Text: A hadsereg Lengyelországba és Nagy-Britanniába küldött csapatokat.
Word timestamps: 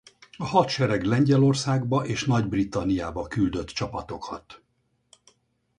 A 0.37 0.43
hadsereg 0.45 1.03
Lengyelországba 1.03 2.05
és 2.05 2.23
Nagy-Britanniába 2.25 3.27
küldött 3.27 3.67
csapatokat. 3.67 4.61